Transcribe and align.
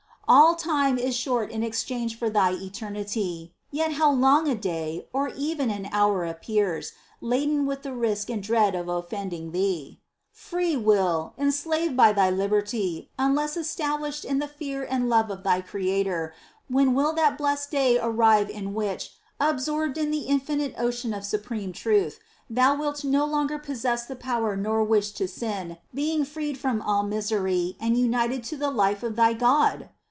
^ 0.31 0.33
All 0.33 0.55
time 0.55 0.97
is 0.97 1.13
short 1.13 1.51
in 1.51 1.61
exchange 1.61 2.17
for 2.17 2.29
Thine 2.29 2.53
eternity, 2.61 3.53
yet 3.69 3.91
how 3.93 4.09
long 4.09 4.47
a 4.47 4.55
day, 4.55 5.09
or 5.11 5.27
even 5.35 5.69
an 5.69 5.89
hour 5.91 6.23
appears, 6.23 6.93
laden 7.19 7.65
with 7.65 7.81
the 7.83 7.93
risk 7.93 8.29
and 8.29 8.41
dread 8.41 8.73
of 8.73 8.85
oñending 8.85 9.51
Thee! 9.51 9.97
10. 10.33 10.41
Free 10.49 10.77
will! 10.77 11.33
enslaved 11.37 11.97
by 11.97 12.13
thy 12.13 12.29
liberty, 12.31 13.09
unless 13.19 13.57
established 13.57 14.23
in 14.23 14.39
the 14.39 14.47
fear 14.47 14.87
and 14.89 15.09
love 15.09 15.29
of 15.29 15.43
thy 15.43 15.59
Creator, 15.59 16.33
when 16.69 16.95
will 16.95 17.11
that 17.11 17.37
blessed 17.37 17.69
day 17.71 17.99
arrive 17.99 18.49
in 18.49 18.73
which, 18.73 19.11
absorbed 19.37 19.97
in 19.97 20.11
the 20.11 20.21
infinite 20.29 20.73
ocean 20.77 21.13
of 21.13 21.25
supreme 21.25 21.73
Truth, 21.73 22.19
thou 22.49 22.73
wilt 22.73 23.03
no 23.03 23.25
longer 23.25 23.59
possess 23.59 24.05
the 24.05 24.15
power 24.15 24.55
nor 24.55 24.81
wish 24.81 25.11
to 25.11 25.27
sin, 25.27 25.75
being 25.93 26.23
freed 26.23 26.57
from 26.57 26.81
all 26.81 27.03
misery, 27.03 27.75
and 27.81 27.97
united 27.99 28.45
to 28.45 28.55
the 28.55 28.71
life 28.71 29.03
of 29.03 29.17
thy 29.17 29.33
God 29.33 29.89